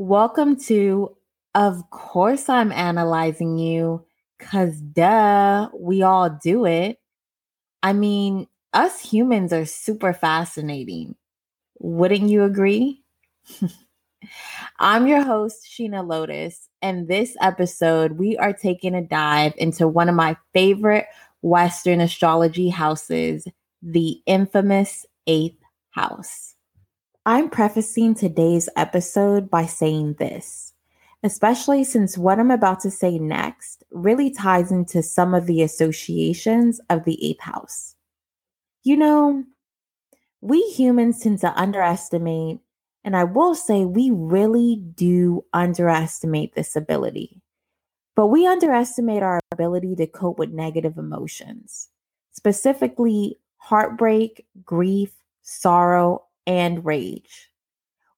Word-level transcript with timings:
Welcome 0.00 0.60
to 0.66 1.16
Of 1.56 1.90
Course 1.90 2.48
I'm 2.48 2.70
Analyzing 2.70 3.58
You, 3.58 4.04
because 4.38 4.80
duh, 4.80 5.70
we 5.76 6.02
all 6.02 6.30
do 6.30 6.66
it. 6.66 6.98
I 7.82 7.94
mean, 7.94 8.46
us 8.72 9.00
humans 9.00 9.52
are 9.52 9.64
super 9.64 10.12
fascinating. 10.12 11.16
Wouldn't 11.80 12.30
you 12.30 12.44
agree? 12.44 13.02
I'm 14.78 15.08
your 15.08 15.24
host, 15.24 15.66
Sheena 15.68 16.06
Lotus, 16.06 16.68
and 16.80 17.08
this 17.08 17.36
episode, 17.40 18.12
we 18.12 18.36
are 18.36 18.52
taking 18.52 18.94
a 18.94 19.02
dive 19.02 19.54
into 19.56 19.88
one 19.88 20.08
of 20.08 20.14
my 20.14 20.36
favorite 20.54 21.06
Western 21.42 22.00
astrology 22.00 22.68
houses, 22.68 23.48
the 23.82 24.22
infamous 24.26 25.06
Eighth 25.26 25.58
House. 25.90 26.54
I'm 27.28 27.50
prefacing 27.50 28.14
today's 28.14 28.70
episode 28.74 29.50
by 29.50 29.66
saying 29.66 30.14
this, 30.14 30.72
especially 31.22 31.84
since 31.84 32.16
what 32.16 32.38
I'm 32.38 32.50
about 32.50 32.80
to 32.80 32.90
say 32.90 33.18
next 33.18 33.84
really 33.90 34.30
ties 34.30 34.72
into 34.72 35.02
some 35.02 35.34
of 35.34 35.44
the 35.44 35.60
associations 35.60 36.80
of 36.88 37.04
the 37.04 37.22
eighth 37.22 37.42
house. 37.42 37.96
You 38.82 38.96
know, 38.96 39.44
we 40.40 40.62
humans 40.70 41.20
tend 41.20 41.40
to 41.40 41.52
underestimate, 41.52 42.60
and 43.04 43.14
I 43.14 43.24
will 43.24 43.54
say 43.54 43.84
we 43.84 44.10
really 44.10 44.76
do 44.94 45.44
underestimate 45.52 46.54
this 46.54 46.76
ability. 46.76 47.42
But 48.16 48.28
we 48.28 48.46
underestimate 48.46 49.22
our 49.22 49.40
ability 49.52 49.96
to 49.96 50.06
cope 50.06 50.38
with 50.38 50.48
negative 50.48 50.96
emotions, 50.96 51.90
specifically 52.32 53.38
heartbreak, 53.58 54.46
grief, 54.64 55.10
sorrow, 55.42 56.24
and 56.48 56.84
rage. 56.84 57.50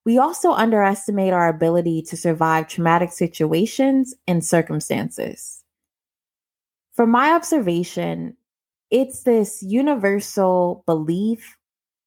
We 0.06 0.16
also 0.16 0.52
underestimate 0.52 1.34
our 1.34 1.48
ability 1.48 2.02
to 2.02 2.16
survive 2.16 2.68
traumatic 2.68 3.12
situations 3.12 4.14
and 4.26 4.42
circumstances. 4.42 5.62
From 6.94 7.10
my 7.10 7.32
observation, 7.32 8.36
it's 8.90 9.24
this 9.24 9.62
universal 9.62 10.84
belief, 10.86 11.56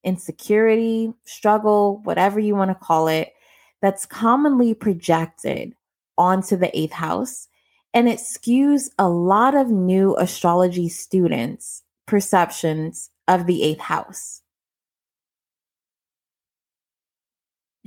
insecurity, 0.03 1.13
struggle, 1.25 2.01
whatever 2.03 2.39
you 2.39 2.55
want 2.55 2.71
to 2.71 2.75
call 2.75 3.07
it, 3.07 3.33
that's 3.81 4.05
commonly 4.05 4.73
projected 4.73 5.75
onto 6.17 6.55
the 6.55 6.75
eighth 6.77 6.93
house. 6.93 7.47
And 7.93 8.07
it 8.07 8.19
skews 8.19 8.89
a 8.97 9.09
lot 9.09 9.55
of 9.55 9.69
new 9.69 10.15
astrology 10.17 10.89
students' 10.89 11.83
perceptions 12.07 13.09
of 13.27 13.45
the 13.45 13.61
eighth 13.61 13.81
house. 13.81 14.42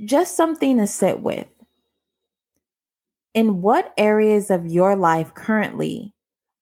Just 0.05 0.35
something 0.35 0.77
to 0.77 0.87
sit 0.87 1.21
with. 1.21 1.47
In 3.33 3.61
what 3.61 3.93
areas 3.97 4.49
of 4.49 4.65
your 4.65 4.95
life 4.95 5.33
currently 5.33 6.13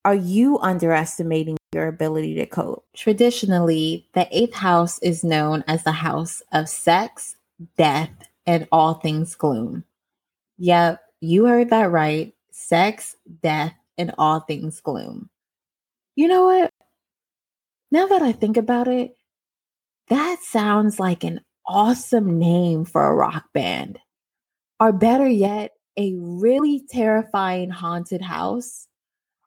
are 0.03 0.15
you 0.15 0.59
underestimating 0.59 1.57
your 1.73 1.87
ability 1.87 2.35
to 2.35 2.45
cope? 2.45 2.85
Traditionally, 2.95 4.07
the 4.13 4.27
eighth 4.31 4.53
house 4.53 4.99
is 4.99 5.23
known 5.23 5.63
as 5.67 5.83
the 5.83 5.91
house 5.91 6.41
of 6.51 6.69
sex, 6.69 7.35
death, 7.77 8.11
and 8.45 8.67
all 8.71 8.95
things 8.95 9.35
gloom. 9.35 9.83
Yep, 10.57 11.01
you 11.21 11.45
heard 11.45 11.71
that 11.71 11.91
right. 11.91 12.33
Sex, 12.51 13.15
death, 13.41 13.73
and 13.97 14.13
all 14.17 14.41
things 14.41 14.79
gloom. 14.79 15.29
You 16.15 16.27
know 16.27 16.45
what? 16.45 16.69
Now 17.91 18.05
that 18.07 18.21
I 18.21 18.31
think 18.31 18.57
about 18.57 18.87
it, 18.87 19.17
that 20.09 20.39
sounds 20.43 20.99
like 20.99 21.23
an 21.23 21.41
awesome 21.67 22.39
name 22.39 22.85
for 22.85 23.05
a 23.05 23.15
rock 23.15 23.45
band. 23.53 23.99
Or 24.79 24.91
better 24.91 25.27
yet, 25.27 25.71
a 25.97 26.13
really 26.15 26.83
terrifying 26.89 27.69
haunted 27.69 28.21
house. 28.21 28.87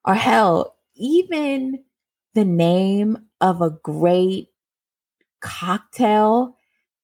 Or 0.04 0.14
hell, 0.14 0.76
even 0.96 1.84
the 2.34 2.44
name 2.44 3.18
of 3.40 3.60
a 3.62 3.70
great 3.82 4.48
cocktail 5.40 6.56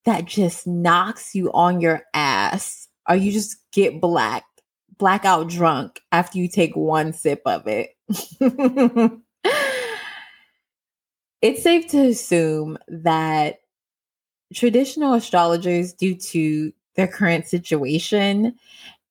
that 0.05 0.25
just 0.25 0.67
knocks 0.67 1.35
you 1.35 1.53
on 1.53 1.81
your 1.81 2.03
ass 2.13 2.89
or 3.09 3.17
you 3.17 3.33
just 3.33 3.57
get 3.73 4.01
black 4.01 4.45
blackout 4.99 5.49
drunk 5.49 6.01
after 6.13 6.39
you 6.39 6.49
take 6.49 6.77
one 6.77 7.13
sip 7.13 7.43
of 7.47 7.67
it. 7.67 7.91
it's 11.43 11.63
safe 11.63 11.89
to 11.89 11.99
assume 12.07 12.79
that 12.89 13.57
traditional 14.55 15.15
astrologers, 15.15 15.93
due 15.93 16.15
to 16.15 16.73
their 16.97 17.09
current 17.09 17.47
situation 17.47 18.57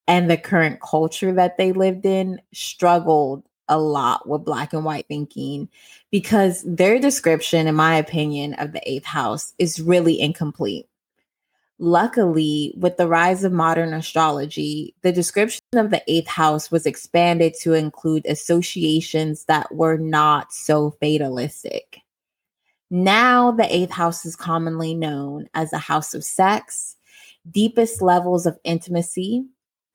and 0.07 0.29
the 0.29 0.37
current 0.37 0.81
culture 0.81 1.33
that 1.33 1.57
they 1.57 1.71
lived 1.71 2.05
in, 2.05 2.41
struggled 2.53 3.43
a 3.69 3.79
lot 3.79 4.27
with 4.27 4.43
black 4.43 4.73
and 4.73 4.83
white 4.83 5.07
thinking 5.07 5.69
because 6.11 6.63
their 6.65 6.99
description, 6.99 7.67
in 7.67 7.75
my 7.75 7.95
opinion, 7.95 8.53
of 8.55 8.71
the 8.71 8.89
eighth 8.89 9.05
house 9.05 9.53
is 9.57 9.79
really 9.79 10.19
incomplete. 10.19 10.87
Luckily, 11.79 12.73
with 12.77 12.97
the 12.97 13.07
rise 13.07 13.43
of 13.43 13.51
modern 13.51 13.93
astrology, 13.93 14.93
the 15.01 15.11
description 15.11 15.61
of 15.73 15.89
the 15.89 16.03
eighth 16.07 16.27
house 16.27 16.71
was 16.71 16.85
expanded 16.85 17.55
to 17.61 17.73
include 17.73 18.25
associations 18.25 19.45
that 19.45 19.73
were 19.73 19.97
not 19.97 20.53
so 20.53 20.91
fatalistic. 21.01 22.02
Now, 22.89 23.51
the 23.51 23.73
eighth 23.73 23.91
house 23.91 24.25
is 24.25 24.35
commonly 24.35 24.93
known 24.93 25.47
as 25.53 25.73
a 25.73 25.77
house 25.77 26.13
of 26.13 26.23
sex, 26.23 26.95
deepest 27.49 28.01
levels 28.01 28.45
of 28.45 28.59
intimacy, 28.63 29.45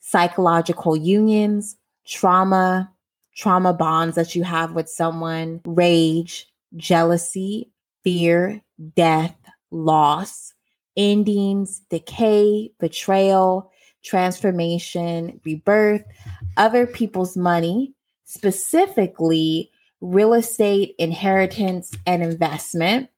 psychological 0.00 0.97
unions, 0.97 1.76
trauma, 2.06 2.91
trauma 3.37 3.72
bonds 3.72 4.16
that 4.16 4.34
you 4.34 4.43
have 4.43 4.72
with 4.72 4.88
someone, 4.88 5.60
rage, 5.65 6.49
jealousy, 6.76 7.71
fear, 8.03 8.60
death, 8.97 9.37
loss, 9.70 10.53
endings, 10.97 11.81
decay, 11.91 12.70
betrayal, 12.81 13.70
transformation, 14.03 15.41
rebirth, 15.44 16.03
other 16.56 16.87
people's 16.87 17.37
money, 17.37 17.94
specifically 18.25 19.70
real 20.01 20.35
estate, 20.35 20.95
inheritance, 20.99 21.93
and 22.07 22.23
investment, 22.23 23.09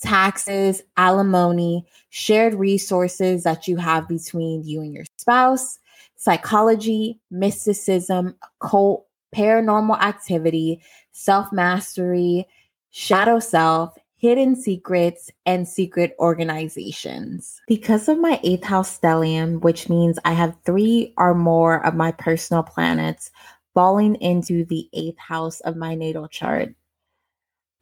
taxes, 0.00 0.82
alimony, 0.96 1.86
shared 2.10 2.54
resources 2.54 3.44
that 3.44 3.68
you 3.68 3.76
have 3.76 4.08
between 4.08 4.62
you 4.64 4.80
and 4.80 4.94
your 4.94 5.04
spouse, 5.18 5.78
psychology, 6.16 7.20
mysticism, 7.30 8.34
occult, 8.60 9.06
paranormal 9.34 9.98
activity, 10.00 10.80
self 11.12 11.52
mastery, 11.52 12.46
shadow 12.90 13.38
self, 13.38 13.96
hidden 14.16 14.54
secrets, 14.54 15.30
and 15.46 15.66
secret 15.66 16.14
organizations. 16.20 17.60
Because 17.66 18.08
of 18.08 18.18
my 18.18 18.38
eighth 18.44 18.64
house 18.64 18.98
stellium, 18.98 19.60
which 19.62 19.88
means 19.88 20.18
I 20.24 20.32
have 20.32 20.56
three 20.64 21.12
or 21.16 21.34
more 21.34 21.84
of 21.84 21.94
my 21.94 22.12
personal 22.12 22.62
planets 22.62 23.30
falling 23.74 24.16
into 24.16 24.64
the 24.64 24.88
eighth 24.92 25.18
house 25.18 25.60
of 25.60 25.76
my 25.76 25.94
natal 25.94 26.28
chart. 26.28 26.74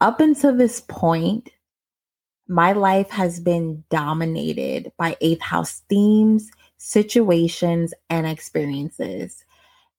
Up 0.01 0.21
until 0.21 0.57
this 0.57 0.81
point, 0.81 1.51
my 2.49 2.73
life 2.73 3.11
has 3.11 3.39
been 3.39 3.85
dominated 3.91 4.93
by 4.97 5.17
eighth 5.21 5.43
house 5.43 5.83
themes, 5.89 6.51
situations, 6.79 7.95
and 8.09 8.27
experiences. 8.27 9.45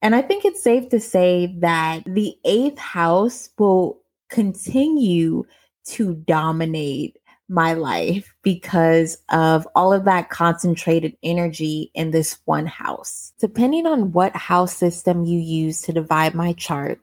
And 0.02 0.14
I 0.14 0.22
think 0.22 0.44
it's 0.44 0.62
safe 0.62 0.88
to 0.90 1.00
say 1.00 1.54
that 1.60 2.02
the 2.04 2.36
eighth 2.44 2.78
house 2.78 3.48
will 3.58 4.00
continue 4.28 5.44
to 5.84 6.14
dominate 6.14 7.16
my 7.52 7.74
life 7.74 8.34
because 8.42 9.18
of 9.28 9.68
all 9.74 9.92
of 9.92 10.06
that 10.06 10.30
concentrated 10.30 11.16
energy 11.22 11.90
in 11.94 12.10
this 12.10 12.38
one 12.46 12.66
house. 12.66 13.32
Depending 13.38 13.86
on 13.86 14.12
what 14.12 14.34
house 14.34 14.74
system 14.74 15.24
you 15.24 15.38
use 15.38 15.82
to 15.82 15.92
divide 15.92 16.34
my 16.34 16.54
chart, 16.54 17.00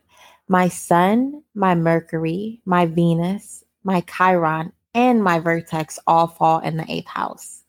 my 0.48 0.68
sun, 0.68 1.44
my 1.54 1.76
Mercury, 1.76 2.62
my 2.66 2.88
Venus, 2.88 3.64
my 3.84 4.02
Chiron, 4.02 4.74
and 4.96 5.24
my 5.24 5.40
vertex 5.40 6.00
all 6.08 6.28
fall 6.28 6.60
in 6.60 6.78
the 6.78 6.92
eighth 6.92 7.08
house. 7.08 7.64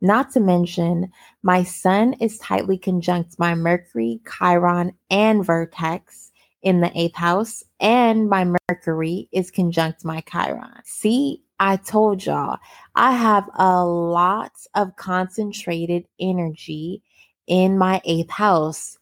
Not 0.00 0.32
to 0.32 0.40
mention, 0.40 1.12
my 1.42 1.62
sun 1.62 2.14
is 2.14 2.38
tightly 2.38 2.76
conjunct 2.76 3.38
my 3.38 3.54
Mercury, 3.54 4.20
Chiron, 4.28 4.92
and 5.08 5.46
vertex 5.46 6.32
in 6.62 6.80
the 6.80 6.90
eighth 6.98 7.14
house, 7.14 7.62
and 7.78 8.28
my 8.28 8.44
Mercury 8.68 9.28
is 9.32 9.50
conjunct 9.50 10.04
my 10.04 10.22
Chiron. 10.22 10.82
See, 10.84 11.42
I 11.64 11.76
told 11.76 12.26
y'all, 12.26 12.58
I 12.94 13.12
have 13.12 13.48
a 13.54 13.82
lot 13.82 14.52
of 14.74 14.96
concentrated 14.96 16.04
energy 16.20 17.02
in 17.46 17.78
my 17.78 18.02
eighth 18.04 18.28
house. 18.28 18.98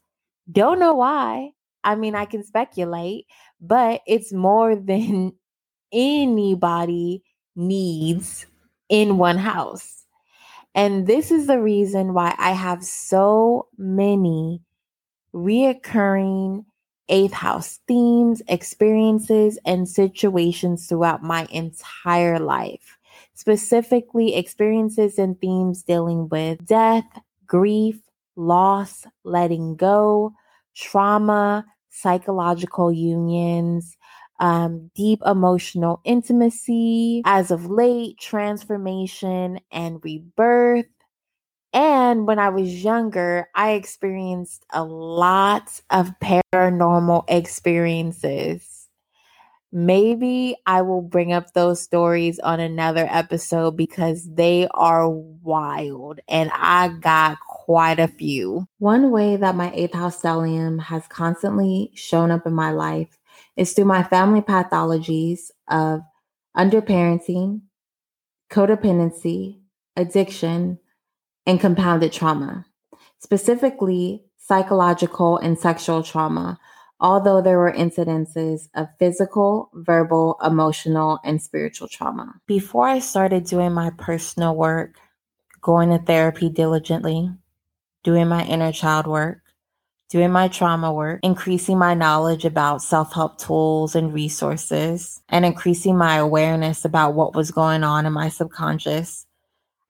Don't 0.49 0.79
know 0.79 0.93
why. 0.93 1.51
I 1.83 1.95
mean, 1.95 2.15
I 2.15 2.23
can 2.23 2.41
speculate, 2.41 3.25
but 3.59 3.99
it's 4.07 4.31
more 4.31 4.75
than 4.91 5.33
anybody 5.91 7.21
needs 7.57 8.45
in 8.87 9.17
one 9.17 9.39
house. 9.39 10.05
And 10.73 11.05
this 11.05 11.31
is 11.31 11.47
the 11.47 11.59
reason 11.59 12.13
why 12.13 12.33
I 12.37 12.51
have 12.51 12.81
so 12.81 13.67
many 13.77 14.61
reoccurring 15.35 16.63
eighth 17.09 17.33
house 17.33 17.79
themes, 17.87 18.41
experiences, 18.47 19.59
and 19.65 19.87
situations 19.87 20.87
throughout 20.87 21.23
my 21.23 21.47
entire 21.51 22.39
life. 22.39 22.97
Specifically, 23.33 24.35
experiences 24.35 25.17
and 25.17 25.39
themes 25.39 25.83
dealing 25.83 26.29
with 26.29 26.65
death, 26.65 27.05
grief, 27.47 27.99
loss, 28.35 29.05
letting 29.23 29.75
go, 29.75 30.33
trauma, 30.75 31.65
psychological 31.89 32.91
unions, 32.91 33.97
um, 34.39 34.89
deep 34.95 35.21
emotional 35.25 36.01
intimacy, 36.03 37.21
as 37.25 37.51
of 37.51 37.69
late, 37.69 38.17
transformation 38.19 39.59
and 39.71 39.99
rebirth. 40.03 40.85
And 41.73 42.27
when 42.27 42.37
I 42.37 42.49
was 42.49 42.83
younger, 42.83 43.49
I 43.55 43.71
experienced 43.71 44.65
a 44.71 44.83
lot 44.83 45.81
of 45.89 46.11
paranormal 46.19 47.25
experiences. 47.27 48.87
Maybe 49.75 50.55
I 50.67 50.83
will 50.83 51.01
bring 51.01 51.33
up 51.33 51.53
those 51.53 51.81
stories 51.81 52.37
on 52.37 52.59
another 52.59 53.07
episode 53.09 53.75
because 53.75 54.29
they 54.31 54.67
are 54.71 55.09
wild 55.09 56.19
and 56.27 56.51
I 56.53 56.89
got 56.89 57.39
quite 57.39 57.97
a 57.97 58.07
few. 58.07 58.67
One 58.77 59.09
way 59.09 59.35
that 59.35 59.55
my 59.55 59.71
eighth 59.73 59.95
house 59.95 60.21
stellium 60.21 60.79
has 60.79 61.07
constantly 61.07 61.89
shown 61.95 62.29
up 62.29 62.45
in 62.45 62.53
my 62.53 62.69
life 62.69 63.17
is 63.57 63.73
through 63.73 63.85
my 63.85 64.03
family 64.03 64.41
pathologies 64.41 65.49
of 65.67 66.01
underparenting, 66.55 67.61
codependency, 68.51 69.59
addiction, 69.95 70.77
and 71.45 71.59
compounded 71.59 72.11
trauma, 72.11 72.65
specifically 73.19 74.23
psychological 74.37 75.37
and 75.37 75.57
sexual 75.57 76.03
trauma, 76.03 76.59
although 76.99 77.41
there 77.41 77.57
were 77.57 77.71
incidences 77.71 78.69
of 78.75 78.87
physical, 78.99 79.69
verbal, 79.73 80.37
emotional, 80.43 81.19
and 81.23 81.41
spiritual 81.41 81.87
trauma. 81.87 82.33
Before 82.47 82.87
I 82.87 82.99
started 82.99 83.45
doing 83.45 83.73
my 83.73 83.91
personal 83.97 84.55
work, 84.55 84.95
going 85.61 85.89
to 85.89 85.97
therapy 85.97 86.49
diligently, 86.49 87.29
doing 88.03 88.27
my 88.27 88.43
inner 88.45 88.71
child 88.71 89.07
work, 89.07 89.39
doing 90.09 90.31
my 90.31 90.47
trauma 90.47 90.93
work, 90.93 91.19
increasing 91.23 91.77
my 91.77 91.93
knowledge 91.93 92.45
about 92.45 92.81
self 92.81 93.13
help 93.13 93.37
tools 93.37 93.95
and 93.95 94.13
resources, 94.13 95.21
and 95.29 95.45
increasing 95.45 95.97
my 95.97 96.17
awareness 96.17 96.85
about 96.85 97.15
what 97.15 97.35
was 97.35 97.51
going 97.51 97.83
on 97.83 98.05
in 98.05 98.13
my 98.13 98.29
subconscious, 98.29 99.25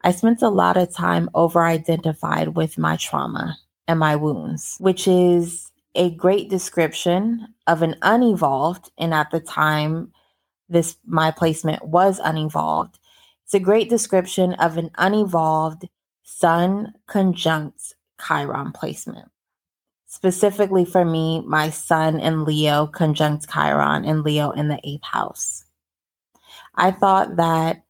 I 0.03 0.11
spent 0.11 0.41
a 0.41 0.49
lot 0.49 0.77
of 0.77 0.93
time 0.93 1.29
over 1.33 1.63
identified 1.63 2.49
with 2.49 2.77
my 2.77 2.97
trauma 2.97 3.57
and 3.87 3.99
my 3.99 4.15
wounds, 4.15 4.77
which 4.79 5.07
is 5.07 5.71
a 5.95 6.09
great 6.11 6.49
description 6.49 7.47
of 7.67 7.81
an 7.81 7.95
unevolved, 8.01 8.91
and 8.97 9.13
at 9.13 9.31
the 9.31 9.39
time, 9.39 10.11
this 10.67 10.97
my 11.05 11.31
placement 11.31 11.85
was 11.85 12.19
unevolved. 12.19 12.99
It's 13.45 13.53
a 13.53 13.59
great 13.59 13.89
description 13.89 14.53
of 14.53 14.77
an 14.77 14.89
unevolved 14.97 15.87
Sun 16.23 16.93
conjunct 17.07 17.95
Chiron 18.25 18.71
placement. 18.71 19.29
Specifically 20.07 20.85
for 20.85 21.05
me, 21.05 21.41
my 21.45 21.69
Sun 21.69 22.19
and 22.19 22.43
Leo 22.43 22.87
conjunct 22.87 23.49
Chiron 23.51 24.05
and 24.05 24.23
Leo 24.23 24.51
in 24.51 24.67
the 24.67 24.79
eighth 24.83 25.03
house. 25.03 25.65
I 26.75 26.91
thought 26.91 27.35
that 27.37 27.82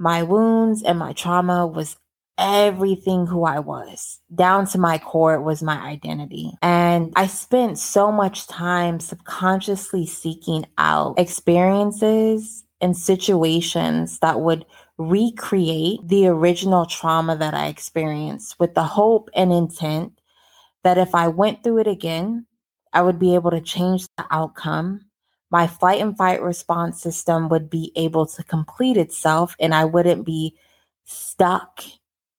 my 0.00 0.22
wounds 0.22 0.82
and 0.82 0.98
my 0.98 1.12
trauma 1.12 1.66
was 1.66 1.96
everything 2.38 3.26
who 3.26 3.44
I 3.44 3.58
was. 3.58 4.18
Down 4.34 4.66
to 4.68 4.78
my 4.78 4.96
core, 4.96 5.40
was 5.40 5.62
my 5.62 5.78
identity. 5.78 6.52
And 6.62 7.12
I 7.14 7.26
spent 7.26 7.78
so 7.78 8.10
much 8.10 8.46
time 8.46 8.98
subconsciously 8.98 10.06
seeking 10.06 10.64
out 10.78 11.18
experiences 11.18 12.64
and 12.80 12.96
situations 12.96 14.18
that 14.20 14.40
would 14.40 14.64
recreate 14.96 16.00
the 16.08 16.28
original 16.28 16.86
trauma 16.86 17.36
that 17.36 17.52
I 17.52 17.66
experienced 17.66 18.58
with 18.58 18.74
the 18.74 18.84
hope 18.84 19.28
and 19.34 19.52
intent 19.52 20.18
that 20.82 20.96
if 20.96 21.14
I 21.14 21.28
went 21.28 21.62
through 21.62 21.80
it 21.80 21.86
again, 21.86 22.46
I 22.94 23.02
would 23.02 23.18
be 23.18 23.34
able 23.34 23.50
to 23.50 23.60
change 23.60 24.06
the 24.16 24.24
outcome 24.30 25.09
my 25.50 25.66
flight 25.66 26.00
and 26.00 26.16
fight 26.16 26.42
response 26.42 27.02
system 27.02 27.48
would 27.48 27.68
be 27.68 27.92
able 27.96 28.26
to 28.26 28.42
complete 28.44 28.96
itself 28.96 29.56
and 29.58 29.74
I 29.74 29.84
wouldn't 29.84 30.24
be 30.24 30.56
stuck 31.04 31.82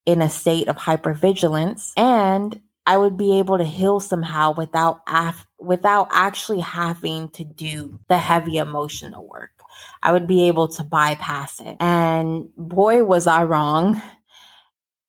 in 0.05 0.21
a 0.21 0.29
state 0.29 0.67
of 0.67 0.77
hypervigilance 0.77 1.91
and 1.97 2.59
I 2.85 2.97
would 2.97 3.17
be 3.17 3.37
able 3.37 3.57
to 3.57 3.63
heal 3.63 3.99
somehow 3.99 4.53
without 4.53 5.01
af- 5.07 5.47
without 5.59 6.07
actually 6.11 6.61
having 6.61 7.29
to 7.29 7.43
do 7.43 7.99
the 8.07 8.17
heavy 8.17 8.57
emotional 8.57 9.27
work. 9.27 9.51
I 10.01 10.11
would 10.11 10.27
be 10.27 10.47
able 10.47 10.67
to 10.69 10.83
bypass 10.83 11.59
it. 11.59 11.77
And 11.79 12.49
boy 12.57 13.03
was 13.03 13.27
I 13.27 13.43
wrong. 13.43 14.01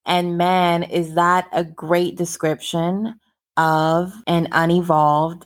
And 0.05 0.37
man, 0.37 0.83
is 0.83 1.15
that 1.15 1.47
a 1.51 1.63
great 1.63 2.15
description 2.15 3.19
of 3.57 4.13
an 4.27 4.49
unevolved 4.51 5.45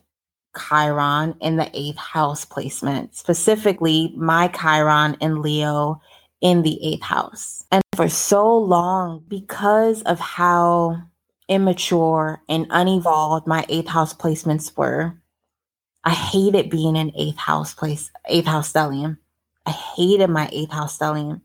Chiron 0.55 1.35
in 1.41 1.57
the 1.57 1.69
eighth 1.73 1.97
house 1.97 2.45
placement, 2.45 3.15
specifically 3.15 4.13
my 4.15 4.47
Chiron 4.49 5.17
in 5.21 5.41
Leo 5.41 6.01
in 6.41 6.61
the 6.61 6.79
eighth 6.85 7.03
house. 7.03 7.63
And 7.71 7.81
for 7.95 8.09
so 8.09 8.57
long, 8.57 9.23
because 9.27 10.01
of 10.03 10.19
how 10.19 11.01
immature 11.47 12.41
and 12.47 12.67
unevolved 12.69 13.47
my 13.47 13.65
eighth 13.69 13.87
house 13.87 14.13
placements 14.13 14.75
were, 14.77 15.17
I 16.03 16.11
hated 16.11 16.69
being 16.69 16.95
in 16.95 17.11
eighth 17.15 17.37
house 17.37 17.73
place, 17.73 18.11
eighth 18.27 18.47
house 18.47 18.71
stellium. 18.71 19.17
I 19.65 19.71
hated 19.71 20.29
my 20.29 20.47
eighth 20.51 20.71
house 20.71 20.97
stellium. 20.97 21.41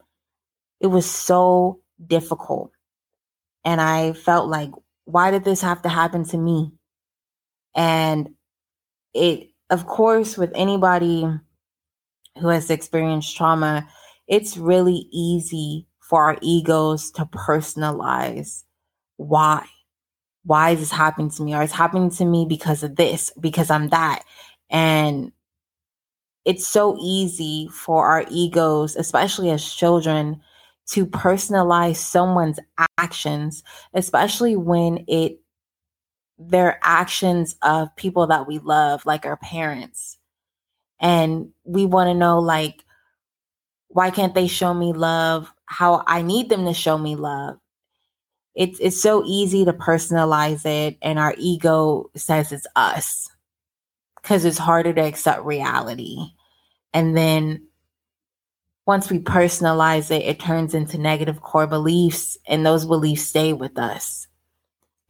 It 0.81 0.87
was 0.89 1.11
so 1.11 1.81
difficult. 2.05 2.73
And 3.65 3.81
I 3.81 4.13
felt 4.13 4.49
like, 4.49 4.71
why 5.05 5.31
did 5.31 5.45
this 5.45 5.63
have 5.63 5.83
to 5.83 5.89
happen 5.89 6.25
to 6.27 6.37
me? 6.37 6.73
And 7.75 8.35
it 9.15 9.49
of 9.71 9.87
course 9.87 10.37
with 10.37 10.53
anybody 10.55 11.27
who 12.41 12.49
has 12.49 12.71
experienced 12.71 13.37
trauma 13.37 13.87
it's 14.29 14.57
really 14.57 15.07
easy 15.13 15.87
for 16.01 16.23
our 16.25 16.39
egos 16.43 17.11
to 17.13 17.25
personalize 17.27 18.65
why. 19.17 19.65
Why 20.45 20.71
is 20.71 20.81
this 20.81 20.91
happening 20.91 21.31
to 21.31 21.43
me? 21.43 21.55
Or 21.55 21.63
it's 21.63 21.73
happening 21.73 22.11
to 22.11 22.25
me 22.25 22.47
because 22.49 22.83
of 22.83 22.97
this 22.97 23.31
because 23.41 23.71
i'm 23.71 23.89
that. 23.89 24.25
And 24.71 25.33
it's 26.45 26.67
so 26.67 26.97
easy 27.01 27.69
for 27.73 28.07
our 28.07 28.25
egos 28.31 28.97
especially 28.97 29.51
as 29.51 29.73
children 29.73 30.41
to 30.89 31.07
personalize 31.07 31.97
someone's 31.97 32.59
actions 32.99 33.63
especially 33.95 34.57
when 34.57 35.05
it 35.07 35.39
their 36.49 36.79
actions 36.83 37.57
of 37.63 37.95
people 37.97 38.27
that 38.29 38.47
we 38.47 38.59
love, 38.59 39.05
like 39.07 39.27
our 39.27 39.37
parents. 39.37 40.19
And 41.01 41.51
we 41.65 41.87
want 41.87 42.09
to 42.09 42.15
know, 42.15 42.39
like, 42.39 42.85
why 43.89 44.11
can't 44.11 44.35
they 44.35 44.47
show 44.47 44.73
me 44.73 44.93
love 44.93 45.53
how 45.67 46.03
I 46.07 46.23
need 46.23 46.49
them 46.49 46.65
to 46.67 46.75
show 46.75 46.97
me 46.97 47.17
love? 47.17 47.59
It's 48.55 48.79
it's 48.81 49.01
so 49.01 49.25
easy 49.27 49.65
to 49.65 49.73
personalize 49.73 50.67
it, 50.67 50.99
and 51.03 51.19
our 51.19 51.35
ego 51.39 52.11
says 52.15 52.53
it's 52.53 52.67
us 52.77 53.31
because 54.21 54.45
it's 54.45 54.59
harder 54.59 54.93
to 54.93 55.01
accept 55.01 55.45
reality. 55.45 56.19
And 56.93 57.17
then 57.17 57.67
once 58.87 59.11
we 59.11 59.19
personalize 59.19 60.11
it, 60.11 60.23
it 60.23 60.41
turns 60.41 60.75
into 60.75 60.99
negative 60.99 61.41
core 61.41 61.67
beliefs, 61.67 62.37
and 62.47 62.65
those 62.65 62.85
beliefs 62.85 63.23
stay 63.23 63.53
with 63.53 63.79
us. 63.79 64.27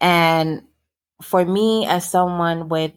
And 0.01 0.63
for 1.21 1.45
me, 1.45 1.87
as 1.87 2.09
someone 2.09 2.69
with 2.69 2.93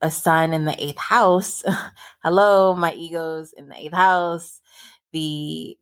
a 0.00 0.10
sun 0.10 0.52
in 0.52 0.64
the 0.64 0.82
eighth 0.82 0.98
house, 0.98 1.62
hello, 2.22 2.74
my 2.74 2.92
ego's 2.94 3.52
in 3.52 3.68
the 3.68 3.78
eighth 3.78 3.94
house, 3.94 4.60
the 5.12 5.76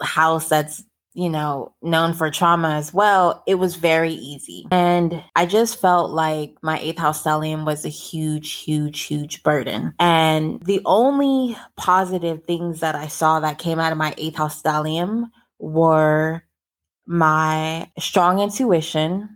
house 0.00 0.48
that's 0.48 0.82
you 1.16 1.30
know, 1.30 1.74
known 1.80 2.12
for 2.12 2.30
trauma 2.30 2.74
as 2.74 2.92
well, 2.92 3.42
it 3.46 3.54
was 3.54 3.76
very 3.76 4.12
easy. 4.12 4.66
And 4.70 5.24
I 5.34 5.46
just 5.46 5.80
felt 5.80 6.10
like 6.10 6.54
my 6.60 6.78
eighth 6.78 6.98
house 6.98 7.22
stellium 7.22 7.64
was 7.64 7.86
a 7.86 7.88
huge, 7.88 8.52
huge, 8.52 9.00
huge 9.04 9.42
burden. 9.42 9.94
And 9.98 10.62
the 10.62 10.82
only 10.84 11.56
positive 11.78 12.44
things 12.44 12.80
that 12.80 12.94
I 12.94 13.06
saw 13.06 13.40
that 13.40 13.56
came 13.56 13.80
out 13.80 13.92
of 13.92 13.98
my 13.98 14.14
eighth 14.18 14.36
house 14.36 14.60
stellium 14.60 15.30
were 15.58 16.42
my 17.06 17.90
strong 17.98 18.40
intuition, 18.40 19.35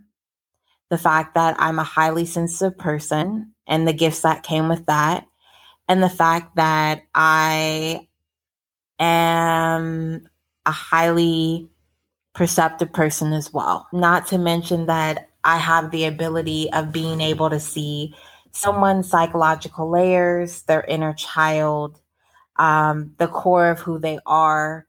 the 0.91 0.97
fact 0.97 1.35
that 1.35 1.55
I'm 1.57 1.79
a 1.79 1.85
highly 1.85 2.25
sensitive 2.25 2.77
person 2.77 3.53
and 3.65 3.87
the 3.87 3.93
gifts 3.93 4.21
that 4.21 4.43
came 4.43 4.67
with 4.67 4.85
that, 4.87 5.25
and 5.87 6.03
the 6.03 6.09
fact 6.09 6.57
that 6.57 7.03
I 7.15 8.07
am 8.99 10.27
a 10.65 10.71
highly 10.71 11.69
perceptive 12.33 12.91
person 12.91 13.31
as 13.31 13.53
well. 13.53 13.87
Not 13.93 14.27
to 14.27 14.37
mention 14.37 14.87
that 14.87 15.29
I 15.45 15.57
have 15.57 15.91
the 15.91 16.05
ability 16.05 16.71
of 16.73 16.91
being 16.91 17.21
able 17.21 17.49
to 17.49 17.59
see 17.59 18.13
someone's 18.51 19.09
psychological 19.09 19.89
layers, 19.89 20.63
their 20.63 20.83
inner 20.83 21.13
child, 21.13 22.01
um, 22.57 23.15
the 23.17 23.27
core 23.27 23.69
of 23.69 23.79
who 23.79 23.97
they 23.97 24.19
are, 24.25 24.85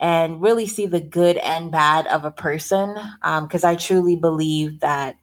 and 0.00 0.40
really 0.40 0.66
see 0.66 0.86
the 0.86 1.00
good 1.00 1.36
and 1.38 1.70
bad 1.70 2.06
of 2.06 2.24
a 2.24 2.30
person. 2.30 2.94
Because 3.22 3.64
um, 3.64 3.70
I 3.70 3.76
truly 3.76 4.16
believe 4.16 4.80
that 4.80 5.16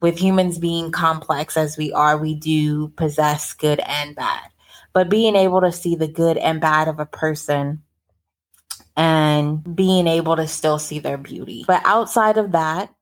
with 0.00 0.18
humans 0.18 0.58
being 0.58 0.90
complex 0.90 1.56
as 1.56 1.76
we 1.76 1.92
are, 1.92 2.16
we 2.16 2.34
do 2.34 2.88
possess 2.90 3.52
good 3.52 3.80
and 3.80 4.14
bad. 4.14 4.50
But 4.92 5.08
being 5.08 5.36
able 5.36 5.60
to 5.60 5.72
see 5.72 5.96
the 5.96 6.08
good 6.08 6.36
and 6.36 6.60
bad 6.60 6.88
of 6.88 6.98
a 6.98 7.06
person 7.06 7.82
and 8.96 9.76
being 9.76 10.06
able 10.06 10.36
to 10.36 10.48
still 10.48 10.78
see 10.78 10.98
their 10.98 11.18
beauty. 11.18 11.64
But 11.66 11.82
outside 11.84 12.36
of 12.38 12.52
that, 12.52 12.92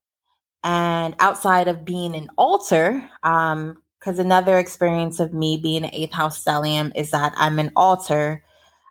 and 0.63 1.15
outside 1.21 1.69
of 1.69 1.85
being 1.85 2.15
an 2.17 2.29
altar, 2.37 3.09
um, 3.23 3.79
because 3.99 4.19
another 4.19 4.59
experience 4.59 5.21
of 5.21 5.33
me 5.33 5.57
being 5.57 5.85
an 5.85 5.91
eighth 5.93 6.13
house 6.13 6.43
stellium 6.43 6.93
is 6.95 7.13
that 7.13 7.33
I'm 7.37 7.59
an 7.59 7.73
altar 7.77 8.43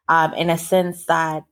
um, 0.08 0.34
in 0.34 0.50
a 0.50 0.58
sense 0.58 1.06
that 1.06 1.44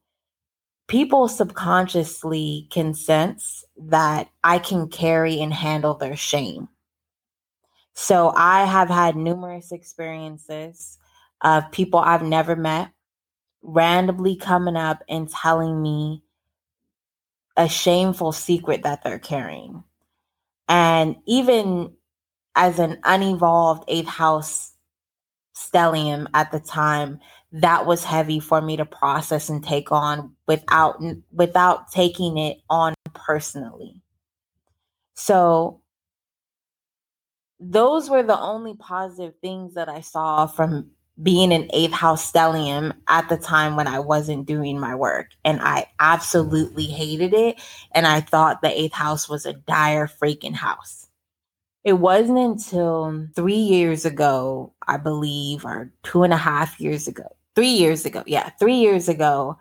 people 0.87 1.27
subconsciously 1.27 2.67
can 2.69 2.93
sense 2.93 3.63
that 3.77 4.29
I 4.43 4.59
can 4.59 4.87
carry 4.87 5.41
and 5.41 5.53
handle 5.53 5.95
their 5.95 6.15
shame. 6.15 6.67
So 7.93 8.33
I 8.35 8.65
have 8.65 8.89
had 8.89 9.15
numerous 9.15 9.71
experiences 9.71 10.97
of 11.41 11.71
people 11.71 11.99
I've 11.99 12.23
never 12.23 12.55
met 12.55 12.91
randomly 13.61 14.35
coming 14.35 14.75
up 14.75 15.03
and 15.07 15.29
telling 15.29 15.81
me 15.81 16.23
a 17.55 17.69
shameful 17.69 18.31
secret 18.31 18.83
that 18.83 19.03
they're 19.03 19.19
carrying. 19.19 19.83
And 20.67 21.17
even 21.25 21.93
as 22.55 22.79
an 22.79 22.99
unevolved 23.03 23.83
eighth 23.87 24.07
house 24.07 24.73
stellium 25.55 26.27
at 26.33 26.51
the 26.51 26.59
time, 26.59 27.19
that 27.53 27.85
was 27.85 28.03
heavy 28.03 28.39
for 28.39 28.61
me 28.61 28.75
to 28.77 28.85
process 28.85 29.47
and 29.47 29.63
take 29.63 29.91
on 29.91 30.35
without 30.47 30.99
without 31.31 31.91
taking 31.91 32.37
it 32.37 32.57
on 32.69 32.93
personally. 33.13 34.01
So 35.13 35.81
those 37.59 38.09
were 38.09 38.23
the 38.23 38.39
only 38.39 38.75
positive 38.75 39.35
things 39.41 39.75
that 39.75 39.87
I 39.87 40.01
saw 40.01 40.47
from 40.47 40.89
being 41.21 41.53
an 41.53 41.69
eighth 41.73 41.93
house 41.93 42.29
stellium 42.29 42.91
at 43.07 43.29
the 43.29 43.37
time 43.37 43.75
when 43.75 43.87
I 43.87 43.99
wasn't 43.99 44.47
doing 44.47 44.79
my 44.79 44.95
work. 44.95 45.27
And 45.45 45.61
I 45.61 45.85
absolutely 45.99 46.85
hated 46.85 47.35
it. 47.35 47.61
And 47.91 48.07
I 48.07 48.21
thought 48.21 48.61
the 48.61 48.81
eighth 48.81 48.93
house 48.93 49.29
was 49.29 49.45
a 49.45 49.53
dire 49.53 50.07
freaking 50.07 50.55
house. 50.55 51.07
It 51.83 51.93
wasn't 51.93 52.39
until 52.39 53.27
three 53.35 53.55
years 53.55 54.05
ago, 54.05 54.73
I 54.87 54.97
believe, 54.97 55.65
or 55.65 55.91
two 56.01 56.23
and 56.23 56.33
a 56.33 56.37
half 56.37 56.79
years 56.79 57.07
ago, 57.07 57.35
three 57.55 57.69
years 57.69 58.05
ago. 58.05 58.23
Yeah, 58.25 58.49
three 58.59 58.75
years 58.75 59.09
ago. 59.09 59.57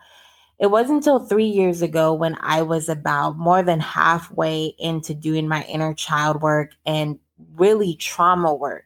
It 0.59 0.71
wasn't 0.71 0.99
until 0.99 1.19
three 1.19 1.47
years 1.47 1.83
ago 1.83 2.13
when 2.13 2.37
I 2.41 2.63
was 2.63 2.89
about 2.89 3.37
more 3.37 3.63
than 3.63 3.81
halfway 3.81 4.75
into 4.79 5.13
doing 5.13 5.49
my 5.49 5.65
inner 5.65 5.93
child 5.93 6.41
work 6.41 6.71
and 6.87 7.19
really 7.57 7.97
trauma 7.97 8.55
work 8.55 8.85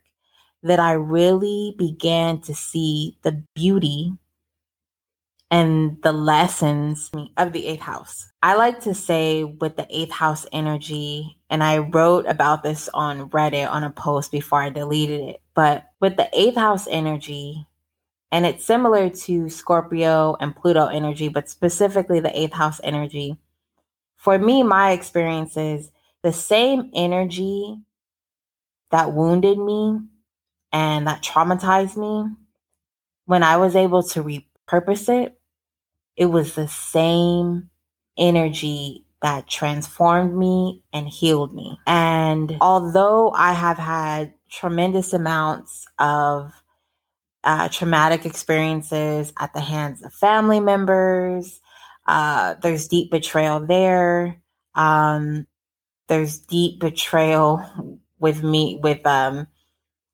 that 0.62 0.80
I 0.80 0.92
really 0.92 1.75
began 1.76 2.40
to 2.42 2.54
see 2.54 3.18
the 3.22 3.42
beauty 3.54 4.12
and 5.50 5.96
the 6.02 6.12
lessons 6.12 7.10
of 7.36 7.52
the 7.52 7.66
eighth 7.66 7.82
house. 7.82 8.26
I 8.42 8.54
like 8.54 8.80
to 8.80 8.94
say 8.94 9.44
with 9.44 9.76
the 9.76 9.86
eighth 9.90 10.12
house 10.12 10.46
energy, 10.52 11.38
and 11.50 11.62
I 11.62 11.78
wrote 11.78 12.26
about 12.26 12.62
this 12.62 12.88
on 12.94 13.30
Reddit 13.30 13.70
on 13.70 13.84
a 13.84 13.90
post 13.90 14.32
before 14.32 14.62
I 14.62 14.70
deleted 14.70 15.20
it, 15.20 15.42
but 15.54 15.84
with 16.00 16.16
the 16.16 16.28
eighth 16.32 16.56
house 16.56 16.88
energy, 16.90 17.66
and 18.33 18.47
it's 18.47 18.64
similar 18.64 19.11
to 19.11 19.49
Scorpio 19.49 20.37
and 20.40 20.54
Pluto 20.54 20.87
energy, 20.87 21.28
but 21.28 21.49
specifically 21.49 22.21
the 22.21 22.37
eighth 22.38 22.54
house 22.54 22.80
energy. 22.83 23.37
For 24.16 24.38
me, 24.38 24.62
my 24.62 24.92
experience 24.92 25.56
is 25.56 25.90
the 26.23 26.33
same 26.33 26.90
energy 26.95 27.78
that 28.90 29.12
wounded 29.12 29.59
me 29.59 30.00
and 30.73 31.06
that 31.06 31.23
traumatized 31.23 31.97
me, 31.97 32.35
when 33.25 33.42
I 33.42 33.56
was 33.56 33.75
able 33.75 34.02
to 34.04 34.23
repurpose 34.23 35.09
it, 35.09 35.38
it 36.16 36.26
was 36.26 36.54
the 36.54 36.68
same 36.68 37.71
energy 38.18 39.04
that 39.23 39.49
transformed 39.49 40.37
me 40.37 40.83
and 40.92 41.09
healed 41.09 41.54
me. 41.54 41.78
And 41.87 42.56
although 42.61 43.30
I 43.30 43.52
have 43.52 43.78
had 43.78 44.35
tremendous 44.50 45.12
amounts 45.12 45.87
of 45.99 46.52
uh, 47.46 47.68
traumatic 47.68 48.26
experiences 48.26 49.32
at 49.38 49.54
the 49.54 49.60
hands 49.60 50.02
of 50.04 50.12
family 50.12 50.60
members, 50.60 51.60
uh, 52.06 52.54
there's 52.60 52.88
deep 52.88 53.10
betrayal 53.10 53.60
there. 53.60 54.42
Um, 54.74 55.46
there's 56.08 56.38
deep 56.38 56.80
betrayal 56.80 57.64
with 58.18 58.42
me, 58.42 58.78
with 58.82 59.06
um, 59.06 59.46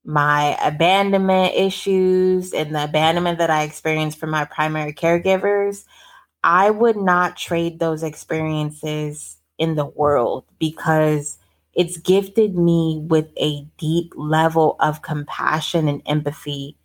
my 0.04 0.56
abandonment 0.62 1.54
issues 1.54 2.52
and 2.52 2.74
the 2.74 2.84
abandonment 2.84 3.38
that 3.38 3.50
I 3.50 3.62
experienced 3.62 4.18
from 4.18 4.30
my 4.30 4.44
primary 4.44 4.92
caregivers, 4.92 5.84
I 6.44 6.70
would 6.70 6.96
not 6.96 7.36
trade 7.36 7.78
those 7.78 8.02
experiences 8.02 9.38
in 9.58 9.76
the 9.76 9.86
world 9.86 10.44
because 10.58 11.38
it's 11.74 11.96
gifted 11.96 12.56
me 12.56 13.00
with 13.06 13.28
a 13.38 13.64
deep 13.78 14.12
level 14.16 14.76
of 14.80 15.02
compassion 15.02 15.88
and 15.88 16.02
empathy, 16.04 16.76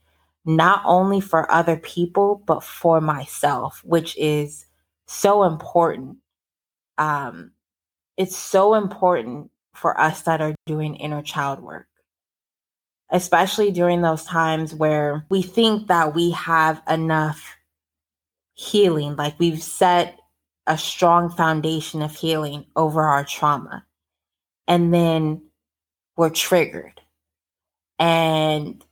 not 0.47 0.81
only 0.85 1.19
for 1.21 1.51
other 1.51 1.77
people, 1.77 2.41
but 2.45 2.63
for 2.63 3.01
myself, 3.01 3.81
which 3.83 4.17
is 4.17 4.65
so 5.05 5.43
important. 5.43 6.17
Um, 6.97 7.51
it's 8.17 8.35
so 8.35 8.73
important 8.73 9.51
for 9.75 9.99
us 9.99 10.23
that 10.23 10.41
are 10.41 10.55
doing 10.65 10.95
inner 10.95 11.21
child 11.21 11.61
work 11.61 11.87
especially 13.09 13.71
during 13.71 14.01
those 14.01 14.23
times 14.23 14.73
where 14.73 15.25
we 15.29 15.41
think 15.41 15.87
that 15.87 16.13
we 16.13 16.31
have 16.31 16.81
enough 16.89 17.55
healing, 18.53 19.15
like 19.15 19.39
we've 19.39 19.63
set 19.63 20.19
a 20.65 20.77
strong 20.77 21.29
foundation 21.29 22.01
of 22.01 22.13
healing 22.13 22.65
over 22.75 23.03
our 23.03 23.23
trauma. 23.23 23.85
And 24.67 24.93
then 24.93 25.41
we're 26.17 26.29
triggered. 26.29 26.99
And 27.99 28.83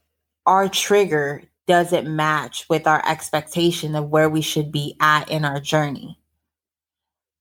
our 0.46 0.68
trigger 0.68 1.42
doesn't 1.66 2.08
match 2.08 2.66
with 2.68 2.86
our 2.86 3.02
expectation 3.06 3.94
of 3.94 4.08
where 4.08 4.30
we 4.30 4.40
should 4.40 4.70
be 4.70 4.96
at 5.00 5.28
in 5.30 5.44
our 5.44 5.60
journey. 5.60 6.18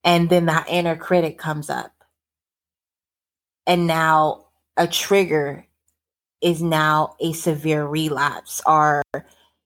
And 0.04 0.30
then 0.30 0.48
that 0.48 0.68
inner 0.70 0.96
critic 0.96 1.38
comes 1.38 1.70
up. 1.70 1.92
And 3.68 3.88
now 3.88 4.48
a 4.78 4.88
trigger 4.88 5.66
is 6.42 6.62
now 6.62 7.16
a 7.20 7.34
severe 7.34 7.86
relapse 7.86 8.62
or 8.66 9.02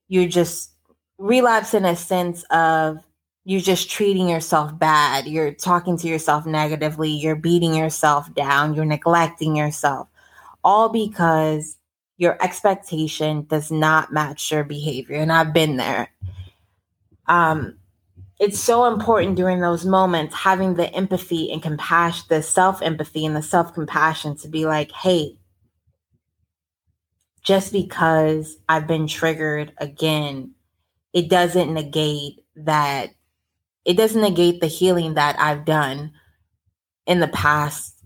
you're 0.08 0.28
just 0.28 0.70
relapse 1.18 1.74
in 1.74 1.84
a 1.84 1.96
sense 1.96 2.44
of 2.50 2.98
you're 3.44 3.60
just 3.60 3.90
treating 3.90 4.28
yourself 4.28 4.78
bad 4.78 5.26
you're 5.26 5.52
talking 5.52 5.98
to 5.98 6.06
yourself 6.06 6.46
negatively 6.46 7.10
you're 7.10 7.36
beating 7.36 7.74
yourself 7.74 8.32
down 8.34 8.72
you're 8.72 8.84
neglecting 8.84 9.56
yourself 9.56 10.08
all 10.64 10.88
because 10.88 11.76
your 12.20 12.36
expectation 12.42 13.42
does 13.44 13.70
not 13.70 14.12
match 14.12 14.50
your 14.52 14.64
behavior 14.64 15.16
and 15.16 15.32
i've 15.32 15.52
been 15.52 15.76
there 15.76 16.08
um 17.26 17.76
it's 18.38 18.58
so 18.58 18.86
important 18.86 19.36
during 19.36 19.60
those 19.60 19.84
moments 19.84 20.34
having 20.34 20.74
the 20.74 20.92
empathy 20.94 21.50
and 21.50 21.62
compassion 21.62 22.24
the 22.28 22.42
self 22.42 22.82
empathy 22.82 23.24
and 23.24 23.34
the 23.34 23.42
self 23.42 23.72
compassion 23.72 24.36
to 24.36 24.48
be 24.48 24.66
like 24.66 24.92
hey 24.92 25.36
just 27.42 27.72
because 27.72 28.58
I've 28.68 28.86
been 28.86 29.06
triggered 29.06 29.72
again, 29.78 30.52
it 31.12 31.28
doesn't 31.28 31.72
negate 31.72 32.44
that, 32.56 33.10
it 33.84 33.96
doesn't 33.96 34.20
negate 34.20 34.60
the 34.60 34.66
healing 34.66 35.14
that 35.14 35.38
I've 35.40 35.64
done 35.64 36.12
in 37.06 37.20
the 37.20 37.28
past 37.28 37.98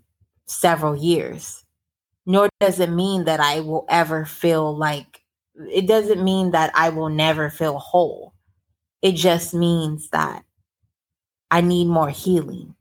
several 0.46 0.94
years. 0.94 1.63
Nor 2.26 2.48
does 2.60 2.80
it 2.80 2.90
mean 2.90 3.24
that 3.24 3.40
I 3.40 3.60
will 3.60 3.84
ever 3.88 4.24
feel 4.24 4.76
like, 4.76 5.20
it 5.70 5.86
doesn't 5.86 6.22
mean 6.22 6.52
that 6.52 6.70
I 6.74 6.88
will 6.90 7.10
never 7.10 7.50
feel 7.50 7.78
whole. 7.78 8.34
It 9.02 9.12
just 9.12 9.54
means 9.54 10.08
that 10.10 10.44
I 11.50 11.60
need 11.60 11.86
more 11.86 12.10
healing. 12.10 12.74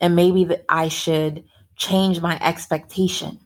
And 0.00 0.16
maybe 0.16 0.44
that 0.44 0.64
I 0.68 0.88
should 0.88 1.44
change 1.76 2.20
my 2.20 2.38
expectation 2.42 3.40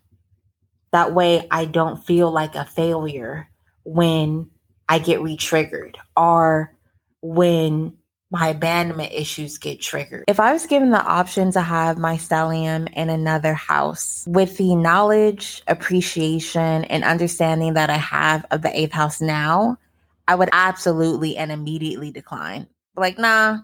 that 0.93 1.15
way, 1.15 1.47
I 1.51 1.67
don't 1.67 2.05
feel 2.05 2.31
like 2.31 2.55
a 2.55 2.65
failure 2.65 3.49
when 3.85 4.51
I 4.89 4.99
get 4.99 5.21
re 5.21 5.37
triggered 5.37 5.99
or 6.17 6.75
when 7.21 7.95
my 8.31 8.49
abandonment 8.49 9.13
issues 9.13 9.59
get 9.59 9.81
triggered. 9.81 10.25
If 10.29 10.41
I 10.41 10.53
was 10.53 10.67
given 10.67 10.91
the 10.91 11.03
option 11.03 11.51
to 11.53 11.63
have 11.63 11.99
my 11.99 12.17
stellium 12.17 12.93
in 12.93 13.09
another 13.09 13.55
house 13.55 14.25
with 14.29 14.57
the 14.59 14.75
knowledge, 14.75 15.63
appreciation, 15.67 16.85
and 16.85 17.05
understanding 17.05 17.75
that 17.75 17.91
I 17.91 17.97
have 17.97 18.45
of 18.51 18.63
the 18.63 18.79
eighth 18.79 18.93
house 18.93 19.21
now, 19.21 19.79
I 20.27 20.35
would 20.35 20.51
absolutely 20.53 21.37
and 21.39 21.51
immediately 21.51 22.11
decline. 22.11 22.67
Like, 22.97 23.19
nah, 23.19 23.61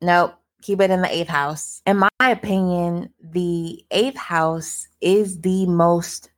nope, 0.00 0.34
keep 0.62 0.80
it 0.80 0.90
in 0.90 1.02
the 1.02 1.12
eighth 1.12 1.28
house. 1.28 1.82
In 1.84 1.98
my 1.98 2.10
opinion, 2.20 3.12
the 3.20 3.84
eighth 3.90 4.18
house 4.18 4.86
is 5.00 5.40
the 5.40 5.66
most 5.66 6.30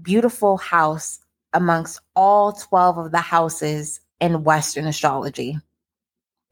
beautiful 0.00 0.56
house 0.56 1.18
amongst 1.52 2.00
all 2.16 2.52
12 2.52 2.98
of 2.98 3.10
the 3.10 3.18
houses 3.18 4.00
in 4.20 4.44
Western 4.44 4.86
astrology. 4.86 5.58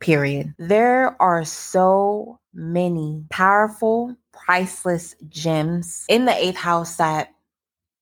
Period. 0.01 0.55
There 0.59 1.21
are 1.21 1.45
so 1.45 2.39
many 2.53 3.25
powerful, 3.31 4.17
priceless 4.33 5.15
gems 5.29 6.05
in 6.09 6.25
the 6.27 6.35
eighth 6.35 6.57
house 6.57 6.97
that 6.97 7.35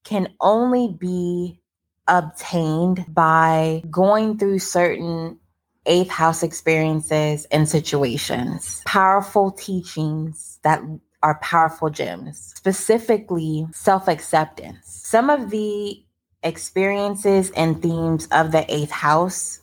can 0.05 0.29
only 0.41 0.89
be 0.89 1.61
obtained 2.07 3.07
by 3.09 3.83
going 3.91 4.39
through 4.39 4.59
certain 4.59 5.39
eighth 5.87 6.11
house 6.11 6.43
experiences 6.43 7.47
and 7.51 7.69
situations, 7.69 8.83
powerful 8.85 9.51
teachings 9.51 10.59
that 10.63 10.83
are 11.23 11.39
powerful 11.41 11.91
gems, 11.91 12.53
specifically 12.57 13.67
self 13.73 14.09
acceptance. 14.09 14.81
Some 14.85 15.31
of 15.31 15.51
the 15.51 16.03
experiences 16.43 17.51
and 17.53 17.81
themes 17.81 18.29
of 18.31 18.53
the 18.53 18.65
eighth 18.73 18.91
house 18.91 19.61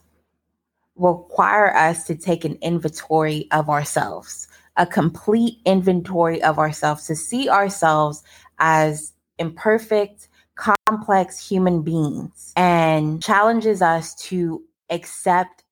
require 0.95 1.75
us 1.75 2.05
to 2.05 2.15
take 2.15 2.45
an 2.45 2.57
inventory 2.61 3.47
of 3.51 3.69
ourselves, 3.69 4.47
a 4.77 4.85
complete 4.85 5.59
inventory 5.65 6.41
of 6.43 6.59
ourselves, 6.59 7.07
to 7.07 7.15
see 7.15 7.49
ourselves 7.49 8.23
as 8.59 9.13
imperfect, 9.39 10.27
complex 10.55 11.47
human 11.47 11.81
beings, 11.81 12.53
and 12.55 13.23
challenges 13.23 13.81
us 13.81 14.13
to 14.15 14.63
accept 14.89 15.63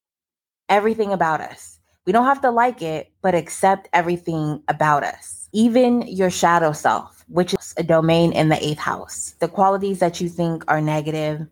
everything 0.69 1.11
about 1.11 1.41
us. 1.41 1.79
We 2.05 2.13
don't 2.13 2.25
have 2.25 2.41
to 2.41 2.49
like 2.49 2.81
it, 2.81 3.11
but 3.21 3.35
accept 3.35 3.87
everything 3.93 4.63
about 4.67 5.03
us, 5.03 5.47
even 5.51 6.01
your 6.03 6.31
shadow 6.31 6.71
self, 6.71 7.23
which 7.27 7.53
is 7.53 7.73
a 7.77 7.83
domain 7.83 8.31
in 8.31 8.49
the 8.49 8.65
eighth 8.65 8.79
house. 8.79 9.35
The 9.39 9.47
qualities 9.47 9.99
that 9.99 10.19
you 10.19 10.29
think 10.29 10.63
are 10.67 10.81
negative, 10.81 11.45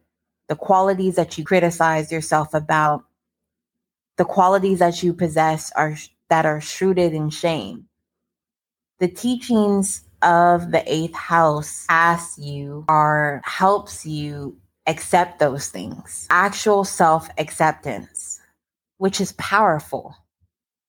the 0.47 0.55
qualities 0.55 1.15
that 1.15 1.37
you 1.37 1.43
criticize 1.43 2.11
yourself 2.11 2.53
about, 2.53 3.03
the 4.17 4.25
qualities 4.25 4.79
that 4.79 5.01
you 5.03 5.13
possess 5.13 5.71
are 5.73 5.95
that 6.29 6.45
are 6.45 6.61
rooted 6.81 7.13
in 7.13 7.29
shame. 7.29 7.87
The 8.99 9.07
teachings 9.07 10.03
of 10.21 10.71
the 10.71 10.83
eighth 10.91 11.15
house 11.15 11.85
asks 11.89 12.37
you 12.39 12.85
or 12.89 13.41
helps 13.45 14.05
you 14.05 14.57
accept 14.87 15.39
those 15.39 15.69
things. 15.69 16.27
Actual 16.29 16.83
self 16.83 17.29
acceptance 17.37 18.37
which 18.97 19.21
is 19.21 19.33
powerful. 19.33 20.15